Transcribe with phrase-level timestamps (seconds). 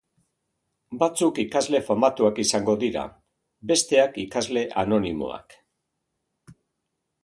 [1.03, 3.05] Batzuk ikasle famatuak izango dira,
[3.75, 5.59] besteak ikasle anonimoak.